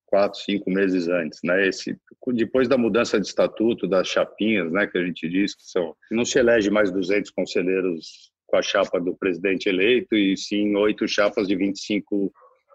[0.05, 1.67] quatro, cinco meses antes, né?
[1.67, 1.97] Esse
[2.33, 6.25] depois da mudança de estatuto das chapinhas, né, que a gente diz que são não
[6.25, 11.47] se elege mais 200 conselheiros com a chapa do presidente eleito e sim oito chapas
[11.47, 12.31] de 25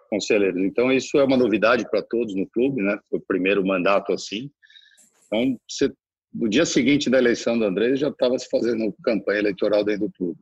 [0.09, 0.61] conselheiros.
[0.62, 2.99] Então, isso é uma novidade para todos no clube, né?
[3.09, 4.51] Foi o primeiro mandato assim.
[5.27, 5.90] Então, você,
[6.35, 10.12] no dia seguinte da eleição do André, já estava se fazendo campanha eleitoral dentro do
[10.12, 10.40] clube.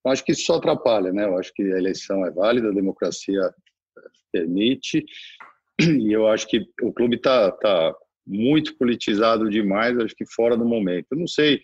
[0.00, 1.24] Então, acho que isso só atrapalha, né?
[1.24, 4.00] Eu acho que a eleição é válida, a democracia eh,
[4.32, 5.04] permite,
[5.80, 7.94] e eu acho que o clube está tá
[8.26, 11.06] muito politizado demais, acho que fora do momento.
[11.10, 11.62] Eu não sei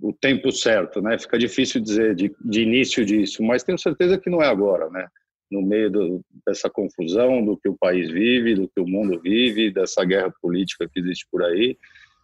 [0.00, 1.18] o tempo certo, né?
[1.18, 5.06] Fica difícil dizer de, de início disso, mas tenho certeza que não é agora, né?
[5.50, 9.70] No meio do, dessa confusão do que o país vive, do que o mundo vive,
[9.70, 11.76] dessa guerra política que existe por aí,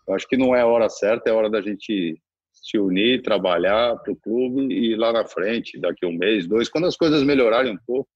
[0.07, 2.21] eu acho que não é a hora certa, é hora da gente
[2.53, 6.87] se unir, trabalhar para o clube e lá na frente, daqui um mês, dois, quando
[6.87, 8.09] as coisas melhorarem um pouco,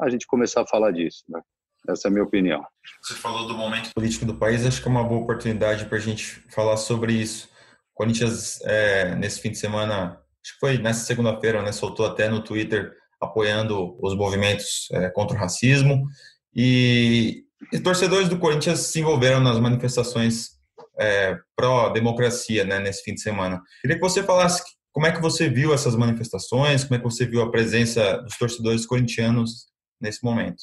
[0.00, 1.40] a gente começar a falar disso, né?
[1.88, 2.64] Essa é a minha opinião.
[3.02, 6.00] Você falou do momento político do país, acho que é uma boa oportunidade para a
[6.00, 7.48] gente falar sobre isso.
[7.94, 12.28] O Corinthians, é, nesse fim de semana, acho que foi nessa segunda-feira, né, soltou até
[12.28, 16.06] no Twitter apoiando os movimentos é, contra o racismo.
[16.54, 20.55] E, e, torcedores do Corinthians se envolveram nas manifestações
[20.98, 23.62] é, pró-democracia né, nesse fim de semana.
[23.80, 27.26] Queria que você falasse como é que você viu essas manifestações, como é que você
[27.26, 29.66] viu a presença dos torcedores corintianos
[30.00, 30.62] nesse momento.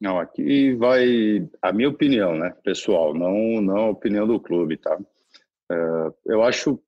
[0.00, 4.98] Não, aqui vai a minha opinião, né, pessoal, não, não a opinião do clube, tá?
[5.70, 5.76] É,
[6.26, 6.80] eu acho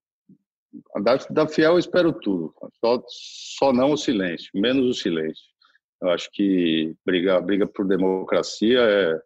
[1.03, 5.45] da, da Fiel eu espero tudo, só, só não o silêncio, menos o silêncio.
[6.01, 9.21] Eu acho que briga, briga por democracia é,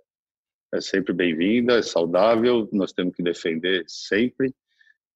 [0.75, 4.55] é sempre bem-vinda, é saudável, nós temos que defender sempre.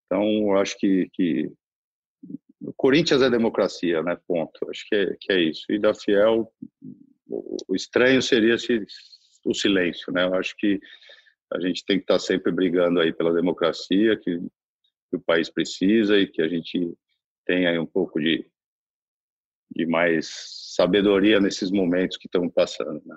[0.07, 1.51] Então, eu acho que, que
[2.61, 4.19] o Corinthians é democracia, né?
[4.27, 4.69] Ponto.
[4.71, 5.65] Acho que é, que é isso.
[5.71, 6.53] E da Fiel,
[7.29, 8.85] o estranho seria se,
[9.45, 10.25] o silêncio, né?
[10.25, 10.81] Eu acho que
[11.53, 16.19] a gente tem que estar sempre brigando aí pela democracia que, que o país precisa
[16.19, 16.93] e que a gente
[17.45, 18.47] tenha aí um pouco de,
[19.75, 20.29] de mais
[20.77, 23.17] sabedoria nesses momentos que estamos passando, né?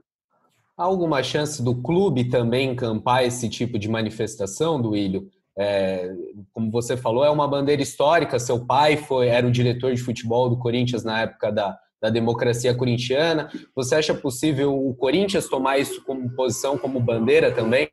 [0.76, 5.30] Há alguma chance do clube também encampar esse tipo de manifestação, do Ilho?
[5.56, 6.12] É,
[6.52, 8.40] como você falou, é uma bandeira histórica.
[8.40, 12.74] Seu pai foi era o diretor de futebol do Corinthians na época da, da democracia
[12.74, 13.52] corintiana.
[13.76, 17.90] Você acha possível o Corinthians tomar isso como posição, como bandeira também?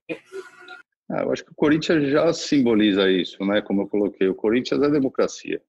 [1.10, 3.60] Ah, eu acho que o Corinthians já simboliza isso, né?
[3.60, 5.60] Como eu coloquei, o Corinthians é democracia.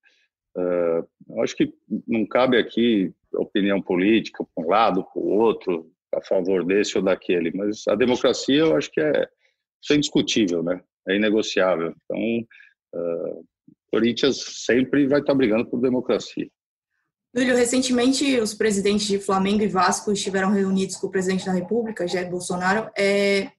[0.56, 1.74] Uh, eu acho que
[2.08, 7.04] não cabe aqui opinião política para um lado, para o outro, a favor desse ou
[7.04, 9.28] daquele, mas a democracia eu acho que é,
[9.82, 10.82] isso é indiscutível, né?
[11.08, 11.94] É inegociável.
[12.04, 12.20] Então,
[12.96, 13.46] uh,
[13.92, 16.48] Corinthians sempre vai estar brigando por democracia.
[17.34, 22.08] Júlio, recentemente os presidentes de Flamengo e Vasco estiveram reunidos com o presidente da República,
[22.08, 22.92] Jair Bolsonaro.
[22.98, 23.50] É,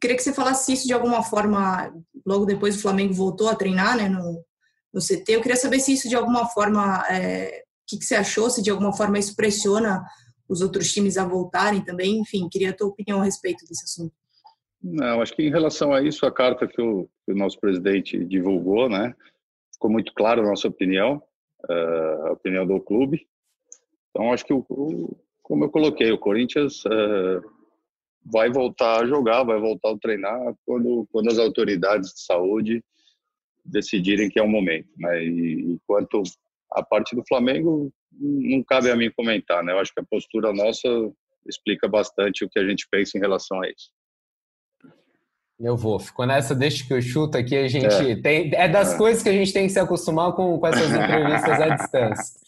[0.00, 1.92] queria que você falasse isso de alguma forma,
[2.26, 4.44] logo depois o Flamengo voltou a treinar né, no,
[4.92, 5.24] no CT.
[5.28, 8.62] Eu queria saber se isso de alguma forma, é, o que, que você achou, se
[8.62, 10.04] de alguma forma isso pressiona
[10.48, 12.18] os outros times a voltarem também.
[12.18, 14.14] Enfim, queria a tua opinião a respeito desse assunto.
[14.82, 18.24] Não, acho que em relação a isso, a carta que o, que o nosso presidente
[18.24, 19.14] divulgou, né,
[19.72, 21.22] ficou muito clara a nossa opinião.
[21.68, 23.26] Eh, a opinião do clube.
[24.10, 27.40] Então, acho que, o, como eu coloquei, o Corinthians uh,
[28.24, 32.84] vai voltar a jogar, vai voltar a treinar quando, quando as autoridades de saúde
[33.64, 34.88] decidirem que é o momento.
[34.98, 35.24] Né?
[35.24, 36.22] E, quanto
[36.72, 39.62] a parte do Flamengo, não cabe a mim comentar.
[39.62, 39.72] Né?
[39.72, 40.88] Eu acho que a postura nossa
[41.46, 43.90] explica bastante o que a gente pensa em relação a isso.
[45.58, 45.98] Eu vou.
[45.98, 48.16] Ficou nessa, desde que eu chuto aqui, a gente é.
[48.16, 48.50] tem.
[48.54, 48.98] É das é.
[48.98, 52.40] coisas que a gente tem que se acostumar com, com essas entrevistas à distância.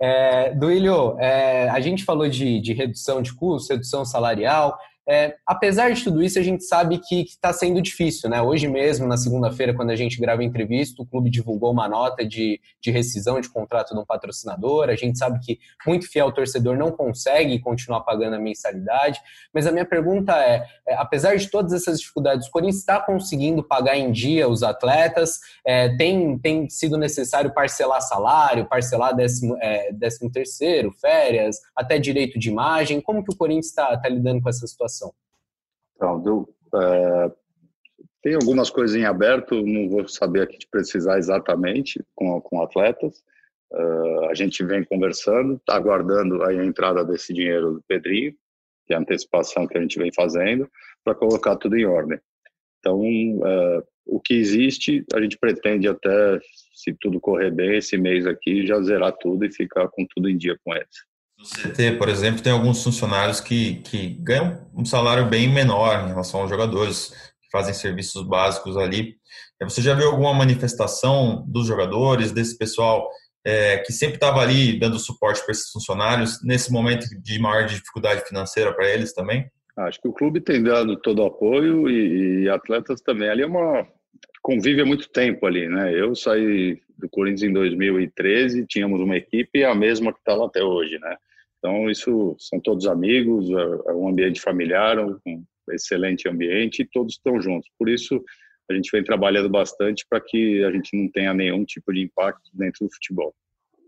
[0.00, 4.78] É, Duílio, é, a gente falou de, de redução de custos, redução salarial.
[5.06, 8.40] É, apesar de tudo isso, a gente sabe que está sendo difícil, né?
[8.40, 12.24] Hoje mesmo, na segunda-feira, quando a gente grava a entrevista, o clube divulgou uma nota
[12.24, 14.88] de, de rescisão de contrato de um patrocinador.
[14.88, 19.20] A gente sabe que muito fiel torcedor não consegue continuar pagando a mensalidade.
[19.52, 23.62] Mas a minha pergunta é: é apesar de todas essas dificuldades, o Corinthians está conseguindo
[23.62, 25.38] pagar em dia os atletas?
[25.66, 32.38] É, tem, tem sido necessário parcelar salário, parcelar décimo, é, décimo terceiro, férias, até direito
[32.38, 33.02] de imagem?
[33.02, 34.93] Como que o Corinthians está tá lidando com essa situação?
[34.94, 35.12] Situação?
[35.96, 37.32] Então, do, é,
[38.22, 43.22] tem algumas coisas em aberto, não vou saber aqui te precisar exatamente com, com atletas.
[43.72, 48.32] Uh, a gente vem conversando, está aguardando a entrada desse dinheiro do Pedrinho,
[48.86, 50.70] que é a antecipação que a gente vem fazendo,
[51.02, 52.20] para colocar tudo em ordem.
[52.78, 56.38] Então, uh, o que existe, a gente pretende até,
[56.74, 60.36] se tudo correr bem, esse mês aqui, já zerar tudo e ficar com tudo em
[60.36, 61.04] dia com eles.
[61.44, 66.08] No CT, por exemplo, tem alguns funcionários que, que ganham um salário bem menor em
[66.08, 67.10] relação aos jogadores
[67.42, 69.16] que fazem serviços básicos ali.
[69.62, 73.08] Você já viu alguma manifestação dos jogadores, desse pessoal
[73.44, 78.26] é, que sempre estava ali dando suporte para esses funcionários, nesse momento de maior dificuldade
[78.26, 79.46] financeira para eles também?
[79.76, 83.28] Acho que o clube tem dado todo o apoio e, e atletas também.
[83.28, 83.86] Ali é uma
[84.42, 85.92] convive há muito tempo ali, né?
[85.98, 90.62] Eu saí do Corinthians em 2013, tínhamos uma equipe a mesma que está lá até
[90.62, 91.16] hoje, né?
[91.64, 95.18] Então isso são todos amigos, é, é um ambiente familiar, um
[95.70, 97.70] excelente ambiente e todos estão juntos.
[97.78, 98.22] Por isso
[98.70, 102.50] a gente vem trabalhando bastante para que a gente não tenha nenhum tipo de impacto
[102.52, 103.34] dentro do futebol.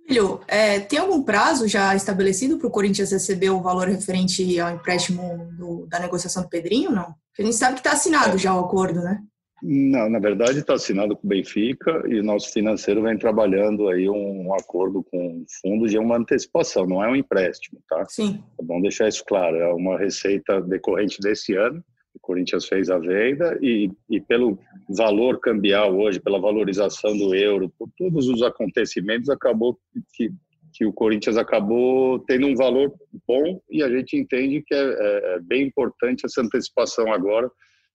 [0.08, 4.74] Filho, é, tem algum prazo já estabelecido para o Corinthians receber o valor referente ao
[4.74, 7.14] empréstimo do, da negociação do Pedrinho, não?
[7.28, 8.38] Porque a gente sabe que está assinado é.
[8.38, 9.20] já o acordo, né?
[9.62, 14.08] Não, na verdade está assinado com o Benfica e o nosso financeiro vem trabalhando aí
[14.08, 18.04] um, acordo com o fundo de uma antecipação, não é um empréstimo, tá?
[18.06, 18.42] Sim.
[18.60, 21.82] É bom deixar isso claro, é uma receita decorrente desse ano,
[22.14, 27.72] o Corinthians fez a venda e, e pelo valor cambial hoje, pela valorização do euro,
[27.78, 29.78] por todos os acontecimentos, acabou
[30.14, 30.30] que,
[30.74, 32.92] que o Corinthians acabou tendo um valor
[33.26, 37.50] bom e a gente entende que é, é, é bem importante essa antecipação agora,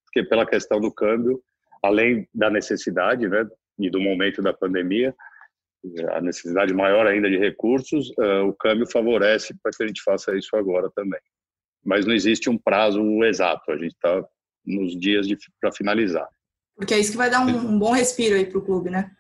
[0.06, 1.42] porque pela questão do câmbio,
[1.84, 3.48] além da necessidade, né,
[3.80, 5.16] e do momento da pandemia,
[6.12, 10.36] a necessidade maior ainda de recursos, uh, o câmbio favorece para que a gente faça
[10.38, 11.20] isso agora também.
[11.84, 14.24] Mas não existe um prazo exato, a gente está
[14.64, 15.28] nos dias
[15.60, 16.28] para finalizar.
[16.76, 19.12] Porque é isso que vai dar um, um bom respiro aí para o clube, né?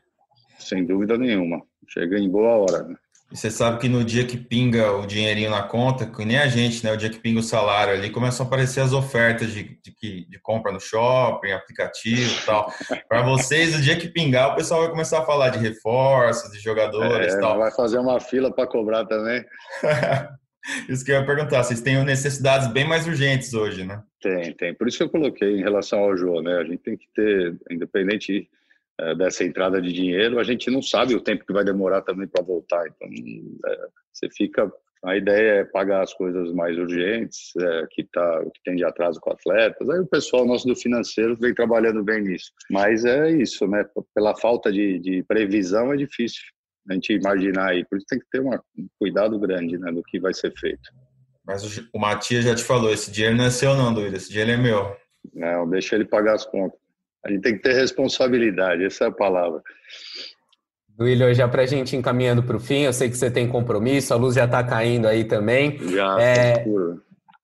[0.60, 1.62] Sem dúvida nenhuma.
[1.88, 2.84] Chega em boa hora.
[2.84, 2.96] Né?
[3.32, 6.48] E você sabe que no dia que pinga o dinheirinho na conta, que nem a
[6.48, 6.92] gente, né?
[6.92, 10.40] O dia que pinga o salário ali, começam a aparecer as ofertas de, de, de
[10.40, 12.74] compra no shopping, aplicativo e tal.
[13.08, 16.60] Para vocês, o dia que pingar, o pessoal vai começar a falar de reforços, de
[16.60, 17.58] jogadores é, e tal.
[17.58, 19.46] Vai fazer uma fila para cobrar também.
[20.90, 24.04] Isso que eu ia perguntar, vocês têm necessidades bem mais urgentes hoje, né?
[24.22, 24.74] Tem, tem.
[24.76, 26.58] Por isso que eu coloquei em relação ao João, né?
[26.58, 28.48] A gente tem que ter, independente
[29.00, 32.28] é, dessa entrada de dinheiro, a gente não sabe o tempo que vai demorar também
[32.28, 32.84] para voltar.
[32.88, 33.08] Então,
[33.68, 34.72] é, você fica.
[35.04, 39.20] A ideia é pagar as coisas mais urgentes, é, que, tá, que tem de atraso
[39.20, 39.90] com atletas.
[39.90, 42.52] Aí o pessoal nosso do financeiro vem trabalhando bem nisso.
[42.70, 43.84] Mas é isso, né?
[44.14, 46.44] Pela falta de, de previsão é difícil
[46.90, 47.86] a gente imaginar aí.
[47.86, 50.90] Por isso tem que ter uma, um cuidado grande né, do que vai ser feito.
[51.46, 54.30] Mas o, o Matias já te falou, esse dinheiro não é seu não, Duílio, esse
[54.30, 54.96] dinheiro é meu.
[55.34, 56.80] Não, deixa ele pagar as contas.
[57.24, 59.62] A gente tem que ter responsabilidade, essa é a palavra.
[60.98, 64.14] Duílio, já para a gente encaminhando para o fim, eu sei que você tem compromisso,
[64.14, 65.80] a luz já está caindo aí também.
[65.90, 66.64] Já, é,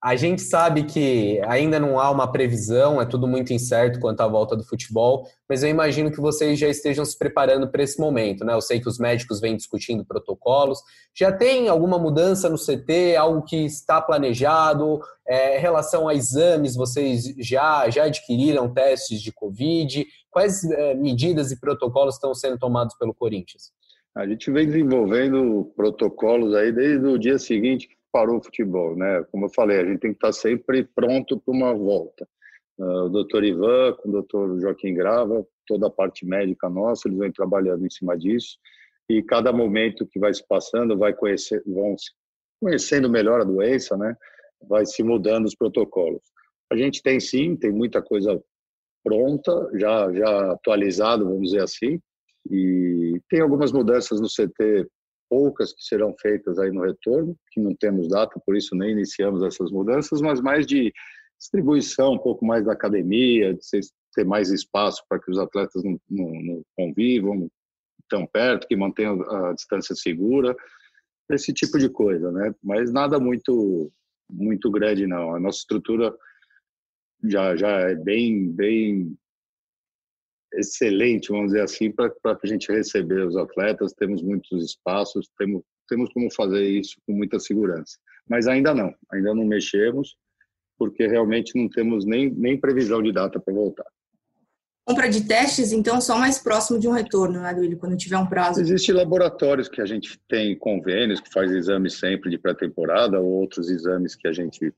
[0.02, 4.28] a gente sabe que ainda não há uma previsão, é tudo muito incerto quanto à
[4.28, 8.44] volta do futebol, mas eu imagino que vocês já estejam se preparando para esse momento,
[8.44, 8.54] né?
[8.54, 10.78] Eu sei que os médicos vêm discutindo protocolos.
[11.12, 15.00] Já tem alguma mudança no CT, algo que está planejado?
[15.26, 20.06] É, em relação a exames, vocês já, já adquiriram testes de Covid?
[20.30, 23.72] Quais é, medidas e protocolos estão sendo tomados pelo Corinthians?
[24.14, 29.24] A gente vem desenvolvendo protocolos aí desde o dia seguinte parou o futebol, né?
[29.30, 32.28] Como eu falei, a gente tem que estar sempre pronto para uma volta.
[32.78, 37.18] Uh, o doutor Ivan, com o doutor Joaquim Grava, toda a parte médica nossa, eles
[37.18, 38.56] vêm trabalhando em cima disso.
[39.08, 41.96] E cada momento que vai se passando, vai conhecer, vão
[42.60, 44.16] conhecendo melhor a doença, né?
[44.68, 46.22] Vai se mudando os protocolos.
[46.70, 48.40] A gente tem sim, tem muita coisa
[49.02, 52.00] pronta, já já atualizado, vamos dizer assim.
[52.50, 54.86] E tem algumas mudanças no CT
[55.28, 59.42] poucas que serão feitas aí no retorno, que não temos data, por isso nem iniciamos
[59.42, 60.92] essas mudanças, mas mais de
[61.38, 63.60] distribuição, um pouco mais da academia, de
[64.14, 67.48] ter mais espaço para que os atletas não, não, não convivam
[68.08, 70.56] tão perto, que mantenham a distância segura,
[71.30, 72.54] esse tipo de coisa, né?
[72.62, 73.92] Mas nada muito
[74.30, 75.34] muito grande não.
[75.34, 76.14] A nossa estrutura
[77.24, 79.16] já já é bem bem
[80.54, 83.92] excelente, vamos dizer assim, para a gente receber os atletas.
[83.92, 87.98] Temos muitos espaços, temos, temos como fazer isso com muita segurança.
[88.28, 90.16] Mas ainda não, ainda não mexemos,
[90.78, 93.86] porque realmente não temos nem, nem previsão de data para voltar.
[94.86, 98.26] Compra de testes, então, só mais próximo de um retorno, né, Duílio, quando tiver um
[98.26, 98.58] prazo?
[98.58, 103.68] Existem laboratórios que a gente tem convênios, que faz exames sempre de pré-temporada, ou outros
[103.68, 104.72] exames que a gente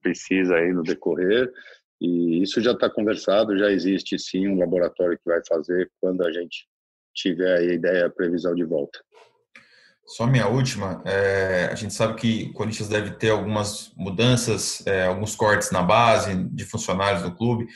[0.00, 1.52] precisa aí no decorrer.
[2.00, 6.32] E isso já está conversado, já existe sim um laboratório que vai fazer quando a
[6.32, 6.66] gente
[7.14, 8.98] tiver a ideia, a previsão de volta.
[10.06, 15.06] Só minha última, é, a gente sabe que o Corinthians deve ter algumas mudanças, é,
[15.06, 17.66] alguns cortes na base de funcionários do clube.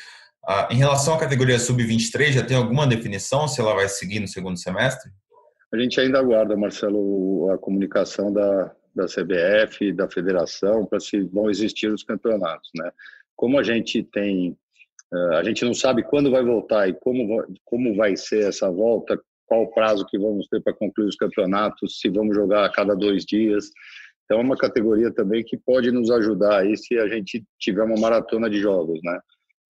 [0.46, 4.28] Ah, em relação à categoria sub-23, já tem alguma definição se ela vai seguir no
[4.28, 5.10] segundo semestre?
[5.72, 11.50] A gente ainda aguarda, Marcelo, a comunicação da, da CBF, da federação, para se vão
[11.50, 12.90] existir os campeonatos, né?
[13.40, 14.54] Como a gente tem,
[15.14, 19.18] eh, a gente não sabe quando vai voltar e como, como vai ser essa volta,
[19.46, 22.94] qual o prazo que vamos ter para concluir os campeonatos, se vamos jogar a cada
[22.94, 23.70] dois dias.
[24.24, 27.98] Então, é uma categoria também que pode nos ajudar aí se a gente tiver uma
[27.98, 29.18] maratona de jogos, né?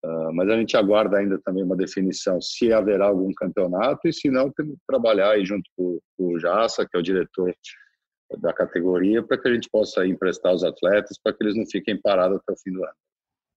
[0.03, 4.30] Uh, mas a gente aguarda ainda também uma definição se haverá algum campeonato e se
[4.30, 7.55] não, temos que trabalhar aí junto com, com o Jassa, que é o diretor
[8.41, 11.97] da categoria, para que a gente possa emprestar os atletas para que eles não fiquem
[12.01, 12.93] parados até o fim do ano.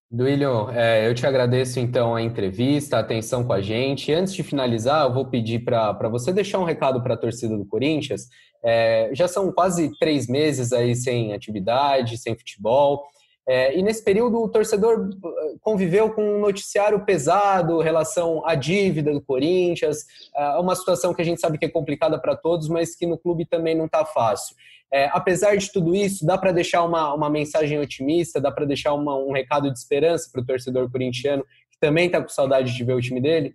[0.08, 4.12] Duílio, é, eu te agradeço então a entrevista, a atenção com a gente.
[4.12, 7.66] Antes de finalizar, eu vou pedir para você deixar um recado para a torcida do
[7.66, 8.28] Corinthians.
[8.64, 13.04] É, já são quase três meses aí sem atividade, sem futebol.
[13.48, 19.12] É, e nesse período o torcedor uh, conviveu com um noticiário pesado, relação à dívida
[19.12, 19.98] do Corinthians,
[20.36, 23.16] é uma situação que a gente sabe que é complicada para todos, mas que no
[23.16, 24.56] clube também não está fácil.
[24.92, 28.94] É, apesar de tudo isso, dá para deixar uma, uma mensagem otimista, dá para deixar
[28.94, 32.84] uma, um recado de esperança para o torcedor corintiano que também está com saudade de
[32.84, 33.54] ver o time dele?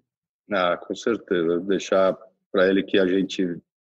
[0.52, 1.60] Ah, com certeza.
[1.62, 2.18] Deixar
[2.52, 3.58] para ele que a gente,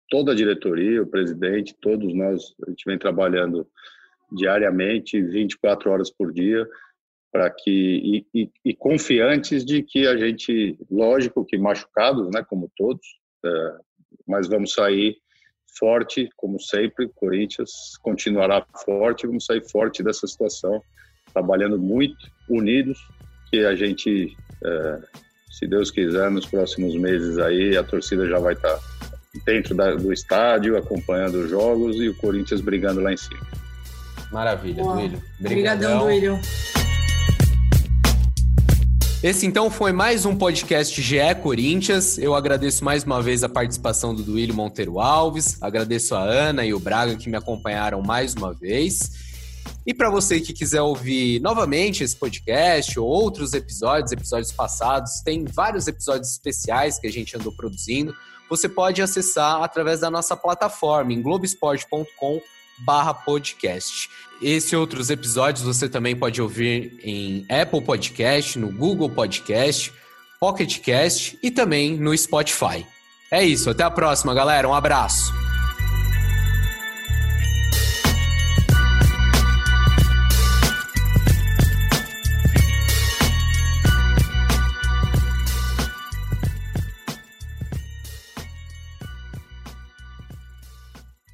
[0.09, 3.67] toda a diretoria, o presidente, todos nós, a gente vem trabalhando
[4.31, 6.67] diariamente, 24 horas por dia,
[7.31, 7.71] para que
[8.33, 13.05] e, e, e, confiantes de que a gente, lógico que machucados, né, como todos,
[13.43, 13.77] é,
[14.27, 15.17] mas vamos sair
[15.77, 17.09] forte, como sempre.
[17.15, 20.81] Corinthians continuará forte, vamos sair forte dessa situação,
[21.33, 22.97] trabalhando muito, unidos,
[23.49, 24.99] que a gente, é,
[25.51, 28.79] se Deus quiser, nos próximos meses aí a torcida já vai estar
[29.45, 33.41] dentro da, do estádio, acompanhando os jogos e o Corinthians brigando lá em cima.
[34.31, 35.23] Maravilha, Duílio.
[35.39, 36.39] Obrigadão, Duílio.
[39.23, 42.17] Esse então foi mais um podcast GE Corinthians.
[42.17, 46.73] Eu agradeço mais uma vez a participação do Duílio Monteiro Alves, agradeço a Ana e
[46.73, 49.11] o Braga que me acompanharam mais uma vez.
[49.87, 55.45] E para você que quiser ouvir novamente esse podcast ou outros episódios, episódios passados, tem
[55.45, 58.13] vários episódios especiais que a gente andou produzindo.
[58.49, 62.41] Você pode acessar através da nossa plataforma em globesport.com
[62.79, 64.09] barra podcast.
[64.41, 69.93] Esse e outros episódios você também pode ouvir em Apple Podcast, no Google Podcast,
[70.39, 72.85] Pocket Cast e também no Spotify.
[73.31, 74.67] É isso, até a próxima, galera.
[74.67, 75.42] Um abraço.